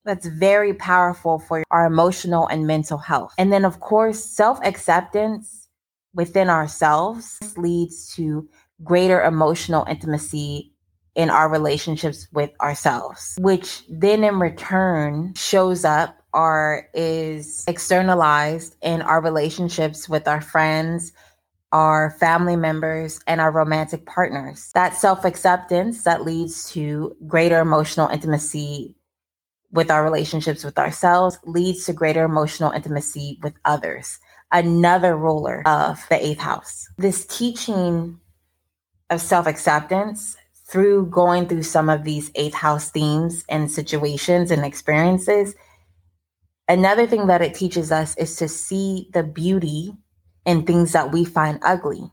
That's 0.04 0.26
very 0.26 0.72
powerful 0.74 1.38
for 1.38 1.64
our 1.70 1.86
emotional 1.86 2.46
and 2.46 2.66
mental 2.66 2.98
health. 2.98 3.34
And 3.36 3.52
then, 3.52 3.64
of 3.64 3.80
course, 3.80 4.24
self 4.24 4.58
acceptance 4.64 5.68
within 6.14 6.48
ourselves 6.48 7.38
leads 7.56 8.14
to 8.14 8.48
greater 8.82 9.22
emotional 9.22 9.84
intimacy 9.88 10.72
in 11.18 11.30
our 11.30 11.48
relationships 11.48 12.28
with 12.32 12.50
ourselves, 12.60 13.36
which 13.40 13.82
then 13.90 14.22
in 14.22 14.38
return 14.38 15.34
shows 15.34 15.84
up 15.84 16.16
or 16.32 16.88
is 16.94 17.64
externalized 17.66 18.76
in 18.82 19.02
our 19.02 19.20
relationships 19.20 20.08
with 20.08 20.28
our 20.28 20.40
friends, 20.40 21.12
our 21.72 22.12
family 22.20 22.54
members, 22.54 23.18
and 23.26 23.40
our 23.40 23.50
romantic 23.50 24.06
partners. 24.06 24.70
That 24.74 24.94
self 24.96 25.24
acceptance 25.24 26.04
that 26.04 26.24
leads 26.24 26.70
to 26.70 27.16
greater 27.26 27.58
emotional 27.58 28.08
intimacy 28.08 28.94
with 29.72 29.90
our 29.90 30.04
relationships 30.04 30.64
with 30.64 30.78
ourselves 30.78 31.36
leads 31.44 31.84
to 31.86 31.92
greater 31.92 32.22
emotional 32.22 32.70
intimacy 32.70 33.40
with 33.42 33.54
others. 33.64 34.20
Another 34.52 35.16
ruler 35.16 35.62
of 35.66 36.06
the 36.10 36.24
eighth 36.24 36.38
house. 36.38 36.88
This 36.96 37.26
teaching 37.26 38.20
of 39.10 39.20
self 39.20 39.46
acceptance 39.46 40.36
through 40.68 41.06
going 41.06 41.48
through 41.48 41.62
some 41.62 41.88
of 41.88 42.04
these 42.04 42.30
eighth 42.34 42.54
house 42.54 42.90
themes 42.90 43.44
and 43.48 43.70
situations 43.70 44.50
and 44.50 44.64
experiences. 44.64 45.54
Another 46.68 47.06
thing 47.06 47.26
that 47.28 47.40
it 47.40 47.54
teaches 47.54 47.90
us 47.90 48.16
is 48.16 48.36
to 48.36 48.48
see 48.48 49.08
the 49.14 49.22
beauty 49.22 49.94
in 50.44 50.64
things 50.64 50.92
that 50.92 51.10
we 51.10 51.24
find 51.24 51.58
ugly. 51.62 52.10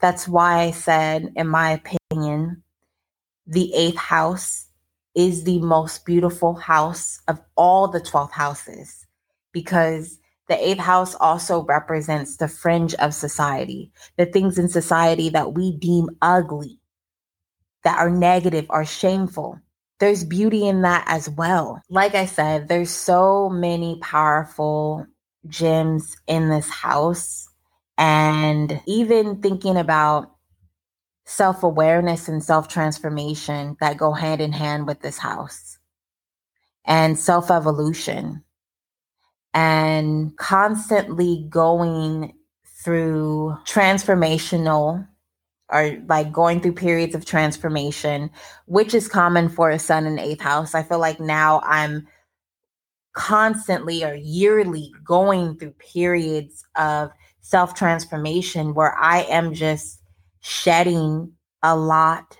That's 0.00 0.28
why 0.28 0.60
I 0.60 0.70
said, 0.72 1.32
in 1.34 1.48
my 1.48 1.80
opinion, 2.10 2.62
the 3.46 3.74
eighth 3.74 3.96
house 3.96 4.66
is 5.14 5.44
the 5.44 5.58
most 5.60 6.04
beautiful 6.04 6.54
house 6.54 7.20
of 7.26 7.40
all 7.56 7.88
the 7.88 8.00
12 8.00 8.30
houses 8.30 9.06
because 9.52 10.18
the 10.48 10.68
eighth 10.68 10.80
house 10.80 11.14
also 11.14 11.62
represents 11.64 12.36
the 12.36 12.48
fringe 12.48 12.94
of 12.94 13.14
society, 13.14 13.92
the 14.16 14.26
things 14.26 14.58
in 14.58 14.68
society 14.68 15.28
that 15.30 15.52
we 15.52 15.76
deem 15.76 16.08
ugly, 16.22 16.78
that 17.84 17.98
are 17.98 18.10
negative, 18.10 18.66
are 18.70 18.86
shameful. 18.86 19.60
There's 20.00 20.24
beauty 20.24 20.66
in 20.66 20.82
that 20.82 21.04
as 21.06 21.28
well. 21.28 21.82
Like 21.90 22.14
I 22.14 22.26
said, 22.26 22.68
there's 22.68 22.90
so 22.90 23.48
many 23.50 23.98
powerful 24.00 25.06
gems 25.46 26.16
in 26.26 26.48
this 26.48 26.68
house. 26.70 27.48
And 27.98 28.80
even 28.86 29.42
thinking 29.42 29.76
about 29.76 30.30
self 31.26 31.62
awareness 31.62 32.28
and 32.28 32.42
self 32.42 32.68
transformation 32.68 33.76
that 33.80 33.98
go 33.98 34.12
hand 34.12 34.40
in 34.40 34.52
hand 34.52 34.86
with 34.86 35.00
this 35.00 35.18
house, 35.18 35.78
and 36.84 37.18
self 37.18 37.50
evolution, 37.50 38.44
and 39.54 40.36
constantly 40.36 41.46
going 41.48 42.34
through 42.84 43.56
transformational 43.64 45.06
or 45.70 45.98
like 46.06 46.32
going 46.32 46.60
through 46.60 46.72
periods 46.72 47.14
of 47.14 47.24
transformation, 47.24 48.30
which 48.66 48.94
is 48.94 49.08
common 49.08 49.48
for 49.48 49.70
a 49.70 49.78
sun 49.78 50.06
in 50.06 50.18
eighth 50.18 50.40
house. 50.40 50.74
I 50.74 50.82
feel 50.82 50.98
like 50.98 51.20
now 51.20 51.60
I'm 51.64 52.06
constantly 53.12 54.04
or 54.04 54.14
yearly 54.14 54.92
going 55.04 55.58
through 55.58 55.72
periods 55.72 56.64
of 56.76 57.10
self 57.40 57.74
transformation 57.74 58.74
where 58.74 58.96
I 58.96 59.22
am 59.22 59.52
just 59.52 60.00
shedding 60.40 61.32
a 61.62 61.76
lot 61.76 62.38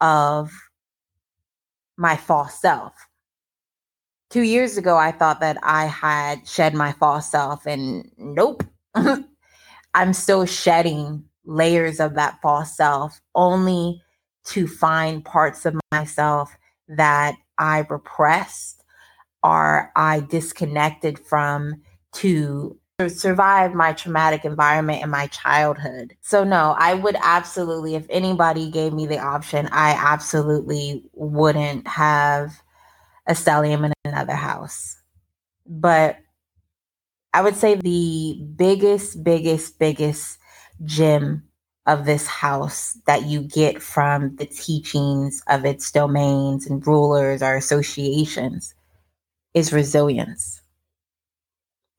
of 0.00 0.52
my 1.96 2.16
false 2.16 2.60
self. 2.60 2.92
Two 4.36 4.42
years 4.42 4.76
ago, 4.76 4.98
I 4.98 5.12
thought 5.12 5.40
that 5.40 5.56
I 5.62 5.86
had 5.86 6.46
shed 6.46 6.74
my 6.74 6.92
false 6.92 7.30
self, 7.30 7.64
and 7.64 8.10
nope, 8.18 8.64
I'm 9.94 10.12
still 10.12 10.44
shedding 10.44 11.24
layers 11.46 12.00
of 12.00 12.16
that 12.16 12.38
false 12.42 12.76
self 12.76 13.18
only 13.34 14.02
to 14.48 14.66
find 14.66 15.24
parts 15.24 15.64
of 15.64 15.74
myself 15.90 16.54
that 16.86 17.36
I 17.56 17.86
repressed 17.88 18.84
or 19.42 19.90
I 19.96 20.20
disconnected 20.20 21.18
from 21.18 21.80
to 22.16 22.78
survive 23.08 23.72
my 23.72 23.94
traumatic 23.94 24.44
environment 24.44 25.02
in 25.02 25.08
my 25.08 25.28
childhood. 25.28 26.14
So 26.20 26.44
no, 26.44 26.76
I 26.78 26.92
would 26.92 27.16
absolutely 27.22 27.94
if 27.94 28.04
anybody 28.10 28.70
gave 28.70 28.92
me 28.92 29.06
the 29.06 29.18
option, 29.18 29.66
I 29.72 29.92
absolutely 29.92 31.04
wouldn't 31.14 31.88
have 31.88 32.62
a 33.26 33.32
stellium 33.32 33.84
in 33.84 33.95
another 34.16 34.34
house. 34.34 34.96
But 35.66 36.18
I 37.34 37.42
would 37.42 37.56
say 37.56 37.74
the 37.74 38.42
biggest 38.56 39.22
biggest 39.22 39.78
biggest 39.78 40.38
gem 40.84 41.42
of 41.86 42.04
this 42.04 42.26
house 42.26 42.98
that 43.06 43.24
you 43.24 43.42
get 43.42 43.82
from 43.82 44.34
the 44.36 44.46
teachings 44.46 45.42
of 45.48 45.64
its 45.64 45.92
domains 45.92 46.66
and 46.66 46.84
rulers 46.86 47.42
or 47.42 47.54
associations 47.54 48.74
is 49.54 49.72
resilience. 49.72 50.62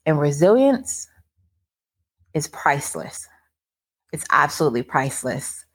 And 0.06 0.19
resilience 0.19 1.08
is 2.34 2.47
priceless. 2.47 3.27
It's 4.12 4.25
absolutely 4.32 4.84
priceless. 4.84 5.65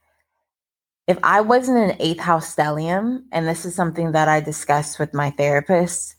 If 1.07 1.18
I 1.22 1.40
wasn't 1.40 1.90
an 1.90 1.96
eighth 2.00 2.20
house 2.20 2.55
stellium, 2.55 3.24
and 3.33 3.46
this 3.46 3.64
is 3.64 3.74
something 3.74 4.12
that 4.12 4.28
I 4.28 4.40
discussed 4.40 4.98
with 4.98 5.14
my 5.14 5.31
therapist, 5.31 6.16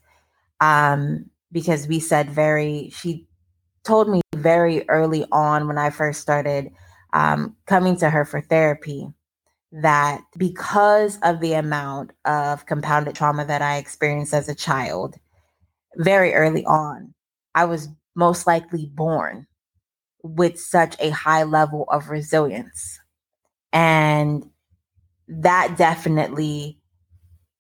um, 0.60 1.30
because 1.52 1.88
we 1.88 2.00
said 2.00 2.30
very, 2.30 2.92
she 2.96 3.28
told 3.84 4.10
me 4.10 4.22
very 4.36 4.88
early 4.90 5.26
on 5.32 5.68
when 5.68 5.78
I 5.78 5.90
first 5.90 6.22
started 6.22 6.72
um, 7.14 7.56
coming 7.66 7.98
to 7.98 8.10
her 8.10 8.26
for 8.26 8.42
therapy 8.42 9.08
that 9.72 10.22
because 10.38 11.18
of 11.24 11.40
the 11.40 11.54
amount 11.54 12.12
of 12.26 12.66
compounded 12.66 13.16
trauma 13.16 13.46
that 13.46 13.62
I 13.62 13.78
experienced 13.78 14.34
as 14.34 14.48
a 14.48 14.56
child, 14.56 15.16
very 15.98 16.34
early 16.34 16.66
on, 16.66 17.14
I 17.56 17.66
was 17.66 17.90
most 18.16 18.46
likely 18.48 18.86
born 18.86 19.48
with 20.22 20.60
such 20.60 20.96
a 21.00 21.10
high 21.10 21.44
level 21.44 21.86
of 21.90 22.10
resilience. 22.10 23.00
And 23.72 24.50
that 25.28 25.76
definitely 25.78 26.80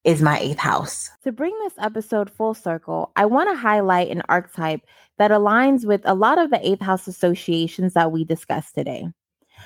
is 0.03 0.21
my 0.21 0.39
eighth 0.39 0.59
house. 0.59 1.09
To 1.23 1.31
bring 1.31 1.57
this 1.59 1.73
episode 1.79 2.29
full 2.29 2.53
circle, 2.53 3.11
I 3.15 3.25
want 3.25 3.49
to 3.49 3.55
highlight 3.55 4.09
an 4.09 4.21
archetype 4.27 4.81
that 5.17 5.31
aligns 5.31 5.85
with 5.85 6.01
a 6.03 6.13
lot 6.13 6.37
of 6.37 6.49
the 6.49 6.65
eighth 6.67 6.81
house 6.81 7.07
associations 7.07 7.93
that 7.93 8.11
we 8.11 8.25
discussed 8.25 8.75
today. 8.75 9.07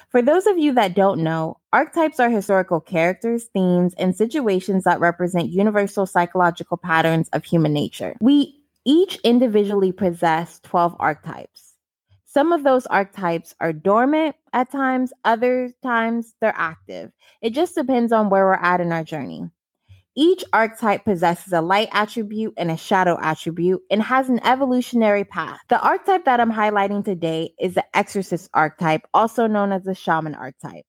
For 0.10 0.22
those 0.22 0.46
of 0.46 0.58
you 0.58 0.74
that 0.74 0.94
don't 0.94 1.24
know, 1.24 1.58
archetypes 1.74 2.20
are 2.20 2.30
historical 2.30 2.80
characters, 2.80 3.46
themes, 3.46 3.94
and 3.98 4.16
situations 4.16 4.84
that 4.84 5.00
represent 5.00 5.50
universal 5.50 6.06
psychological 6.06 6.78
patterns 6.78 7.30
of 7.34 7.44
human 7.44 7.74
nature. 7.74 8.16
We 8.22 8.62
each 8.86 9.16
individually 9.24 9.92
possess 9.92 10.60
12 10.62 10.96
archetypes. 11.00 11.74
Some 12.26 12.52
of 12.52 12.64
those 12.64 12.86
archetypes 12.88 13.56
are 13.60 13.74
dormant 13.74 14.36
at 14.54 14.72
times, 14.72 15.12
other 15.26 15.74
times 15.82 16.36
they're 16.40 16.54
active. 16.56 17.12
It 17.42 17.52
just 17.52 17.74
depends 17.74 18.12
on 18.12 18.30
where 18.30 18.46
we're 18.46 18.54
at 18.54 18.80
in 18.82 18.92
our 18.92 19.04
journey. 19.04 19.50
Each 20.20 20.44
archetype 20.52 21.06
possesses 21.06 21.54
a 21.54 21.62
light 21.62 21.90
attribute 21.92 22.56
and 22.58 22.72
a 22.72 22.76
shadow 22.76 23.20
attribute 23.22 23.84
and 23.92 24.02
has 24.02 24.30
an 24.30 24.44
evolutionary 24.44 25.24
path. 25.24 25.60
The 25.70 25.80
archetype 25.80 26.26
that 26.26 26.40
I'm 26.40 26.52
highlighting 26.52 27.06
today 27.06 27.54
is 27.60 27.76
the 27.76 27.86
exorcist 27.96 28.50
archetype, 28.52 29.04
also 29.14 29.46
known 29.46 29.72
as 29.72 29.84
the 29.84 29.94
shaman 29.94 30.34
archetype. 30.34 30.86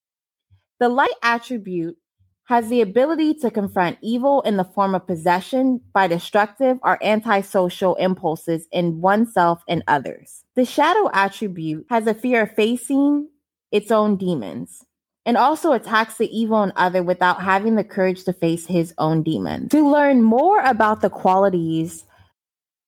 The 0.81 0.88
light 0.88 1.12
attribute 1.23 1.99
has 2.45 2.71
the 2.71 2.81
ability 2.81 3.35
to 3.35 3.51
confront 3.51 3.99
evil 4.03 4.41
in 4.47 4.57
the 4.57 4.64
form 4.64 4.95
of 4.95 5.07
possession 5.07 5.83
by 5.93 6.07
destructive 6.07 6.79
or 6.83 6.99
antisocial 7.05 7.97
impulses 7.97 8.67
in 8.73 9.03
oneself 9.03 9.62
and 9.69 9.85
others. 9.88 10.43
The 10.57 10.64
shadow 10.64 11.11
attribute 11.12 11.85
has 11.91 12.07
a 12.07 12.14
fear 12.14 12.45
of 12.45 12.53
facing 12.53 13.29
its 13.71 13.91
own 13.91 14.17
demons 14.17 14.87
and 15.29 15.37
also 15.37 15.73
attacks 15.73 16.17
the 16.17 16.35
evil 16.37 16.62
in 16.62 16.73
other 16.75 17.03
without 17.03 17.43
having 17.43 17.75
the 17.75 17.85
courage 17.85 18.25
to 18.25 18.33
face 18.33 18.64
his 18.64 18.95
own 18.97 19.23
demon. 19.23 19.69
To 19.69 19.87
learn 19.87 20.23
more 20.23 20.59
about 20.61 21.03
the 21.03 21.11
qualities 21.11 22.07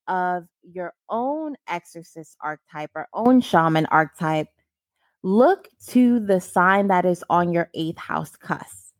of 0.08 0.46
your 0.62 0.94
own 1.10 1.54
exorcist 1.68 2.38
archetype 2.40 2.92
or 2.94 3.08
own 3.12 3.42
shaman 3.42 3.84
archetype, 3.86 4.48
look 5.22 5.68
to 5.88 6.18
the 6.18 6.40
sign 6.40 6.88
that 6.88 7.04
is 7.04 7.22
on 7.28 7.52
your 7.52 7.68
eighth 7.74 7.98
house 7.98 8.34
cusp. 8.36 8.94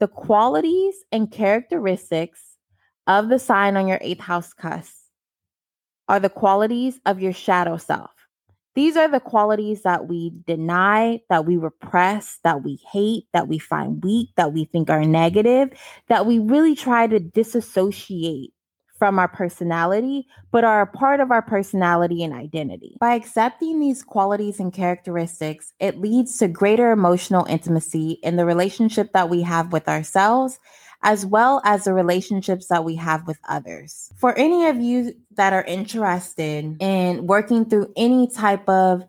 The 0.00 0.08
qualities 0.08 0.94
and 1.12 1.30
characteristics 1.30 2.40
of 3.06 3.28
the 3.28 3.38
sign 3.38 3.76
on 3.76 3.88
your 3.88 3.98
eighth 4.00 4.20
house 4.20 4.54
cusp 4.54 4.94
are 6.08 6.18
the 6.18 6.30
qualities 6.30 6.98
of 7.04 7.20
your 7.20 7.34
shadow 7.34 7.76
self. 7.76 8.15
These 8.76 8.96
are 8.96 9.08
the 9.08 9.20
qualities 9.20 9.82
that 9.82 10.06
we 10.06 10.32
deny, 10.46 11.22
that 11.30 11.46
we 11.46 11.56
repress, 11.56 12.38
that 12.44 12.62
we 12.62 12.78
hate, 12.92 13.24
that 13.32 13.48
we 13.48 13.58
find 13.58 14.04
weak, 14.04 14.28
that 14.36 14.52
we 14.52 14.66
think 14.66 14.90
are 14.90 15.02
negative, 15.02 15.70
that 16.08 16.26
we 16.26 16.38
really 16.38 16.76
try 16.76 17.06
to 17.06 17.18
disassociate 17.18 18.52
from 18.98 19.18
our 19.18 19.28
personality, 19.28 20.26
but 20.50 20.64
are 20.64 20.82
a 20.82 20.86
part 20.86 21.20
of 21.20 21.30
our 21.30 21.42
personality 21.42 22.22
and 22.22 22.34
identity. 22.34 22.96
By 23.00 23.14
accepting 23.14 23.80
these 23.80 24.02
qualities 24.02 24.60
and 24.60 24.72
characteristics, 24.72 25.72
it 25.80 25.98
leads 25.98 26.38
to 26.38 26.48
greater 26.48 26.90
emotional 26.90 27.46
intimacy 27.46 28.18
in 28.22 28.36
the 28.36 28.46
relationship 28.46 29.12
that 29.12 29.30
we 29.30 29.42
have 29.42 29.72
with 29.72 29.88
ourselves 29.88 30.58
as 31.06 31.24
well 31.24 31.62
as 31.64 31.84
the 31.84 31.94
relationships 31.94 32.66
that 32.66 32.84
we 32.84 32.96
have 32.96 33.28
with 33.28 33.38
others. 33.48 34.12
For 34.16 34.36
any 34.36 34.66
of 34.66 34.80
you 34.80 35.14
that 35.36 35.52
are 35.52 35.62
interested 35.62 36.76
in 36.80 37.26
working 37.28 37.64
through 37.64 37.92
any 37.96 38.28
type 38.28 38.68
of 38.68 39.04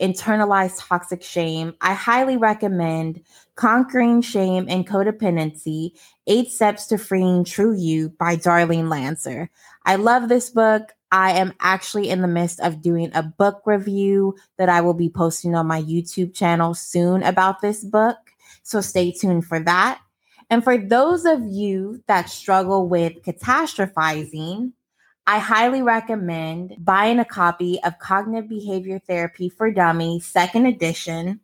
internalized 0.00 0.88
toxic 0.88 1.22
shame, 1.22 1.74
I 1.82 1.92
highly 1.92 2.38
recommend 2.38 3.20
Conquering 3.56 4.22
Shame 4.22 4.68
and 4.70 4.88
Codependency 4.88 5.90
Eight 6.26 6.50
Steps 6.50 6.86
to 6.86 6.96
Freeing 6.96 7.44
True 7.44 7.76
You 7.76 8.08
by 8.08 8.36
Darlene 8.36 8.88
Lancer. 8.88 9.50
I 9.84 9.96
love 9.96 10.30
this 10.30 10.48
book. 10.48 10.94
I 11.12 11.32
am 11.32 11.52
actually 11.60 12.08
in 12.08 12.22
the 12.22 12.28
midst 12.28 12.58
of 12.60 12.80
doing 12.80 13.10
a 13.12 13.22
book 13.22 13.62
review 13.66 14.34
that 14.56 14.70
I 14.70 14.80
will 14.80 14.94
be 14.94 15.10
posting 15.10 15.54
on 15.54 15.66
my 15.66 15.82
YouTube 15.82 16.34
channel 16.34 16.72
soon 16.72 17.22
about 17.22 17.60
this 17.60 17.84
book. 17.84 18.16
So 18.62 18.80
stay 18.80 19.12
tuned 19.12 19.44
for 19.44 19.60
that. 19.60 20.00
And 20.50 20.64
for 20.64 20.78
those 20.78 21.24
of 21.24 21.42
you 21.44 22.02
that 22.06 22.30
struggle 22.30 22.88
with 22.88 23.22
catastrophizing, 23.22 24.72
I 25.26 25.38
highly 25.38 25.82
recommend 25.82 26.76
buying 26.78 27.18
a 27.18 27.24
copy 27.24 27.78
of 27.84 27.98
Cognitive 27.98 28.48
Behavior 28.48 28.98
Therapy 28.98 29.50
for 29.50 29.70
Dummies, 29.70 30.24
second 30.24 30.64
edition 30.64 31.40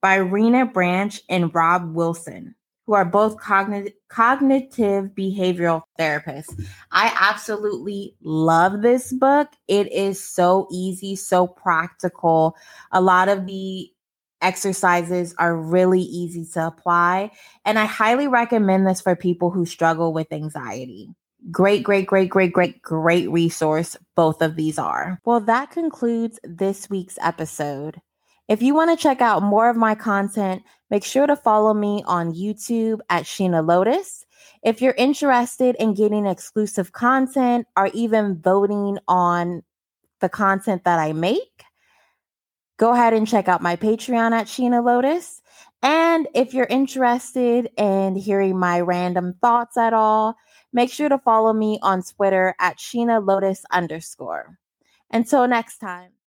by 0.00 0.18
Rhena 0.18 0.72
Branch 0.72 1.20
and 1.28 1.54
Rob 1.54 1.94
Willson, 1.94 2.54
who 2.86 2.94
are 2.94 3.04
both 3.04 3.38
cognitive 3.38 3.92
behavioral 4.08 5.82
therapists. 6.00 6.66
I 6.90 7.16
absolutely 7.20 8.16
love 8.22 8.82
this 8.82 9.12
book. 9.12 9.48
It 9.68 9.92
is 9.92 10.20
so 10.20 10.66
easy, 10.72 11.14
so 11.14 11.46
practical. 11.46 12.56
A 12.90 13.00
lot 13.00 13.28
of 13.28 13.46
the 13.46 13.88
exercises 14.40 15.34
are 15.38 15.56
really 15.56 16.00
easy 16.00 16.46
to 16.54 16.66
apply. 16.66 17.30
And 17.64 17.78
I 17.78 17.86
highly 17.86 18.28
recommend 18.28 18.86
this 18.86 19.00
for 19.00 19.16
people 19.16 19.50
who 19.50 19.66
struggle 19.66 20.12
with 20.12 20.32
anxiety. 20.32 21.08
Great, 21.50 21.82
great, 21.82 22.06
great, 22.06 22.30
great, 22.30 22.52
great, 22.52 22.82
great 22.82 23.30
resource. 23.30 23.96
Both 24.16 24.42
of 24.42 24.56
these 24.56 24.78
are. 24.78 25.20
Well, 25.24 25.40
that 25.40 25.70
concludes 25.70 26.40
this 26.42 26.90
week's 26.90 27.18
episode. 27.22 28.00
If 28.48 28.62
you 28.62 28.74
want 28.74 28.90
to 28.90 29.02
check 29.02 29.20
out 29.20 29.42
more 29.42 29.68
of 29.68 29.76
my 29.76 29.94
content, 29.94 30.62
make 30.90 31.04
sure 31.04 31.26
to 31.26 31.36
follow 31.36 31.74
me 31.74 32.02
on 32.06 32.32
YouTube 32.32 33.00
at 33.10 33.24
Sheena 33.24 33.66
Lotus. 33.66 34.24
If 34.62 34.80
you're 34.80 34.94
interested 34.96 35.76
in 35.78 35.94
getting 35.94 36.26
exclusive 36.26 36.92
content 36.92 37.66
or 37.76 37.90
even 37.92 38.40
voting 38.40 38.98
on 39.06 39.62
the 40.20 40.28
content 40.28 40.84
that 40.84 40.98
I 40.98 41.12
make, 41.12 41.64
go 42.78 42.92
ahead 42.92 43.12
and 43.12 43.28
check 43.28 43.48
out 43.48 43.60
my 43.60 43.76
Patreon 43.76 44.32
at 44.32 44.46
Sheena 44.46 44.82
Lotus. 44.82 45.42
And 45.82 46.26
if 46.34 46.54
you're 46.54 46.66
interested 46.66 47.70
in 47.76 48.16
hearing 48.16 48.58
my 48.58 48.80
random 48.80 49.34
thoughts 49.40 49.76
at 49.76 49.92
all, 49.92 50.36
make 50.72 50.90
sure 50.90 51.08
to 51.08 51.18
follow 51.18 51.52
me 51.52 51.78
on 51.82 52.02
Twitter 52.02 52.54
at 52.58 52.78
Sheena 52.78 53.24
Lotus 53.24 53.64
underscore. 53.70 54.58
Until 55.10 55.46
next 55.46 55.78
time. 55.78 56.12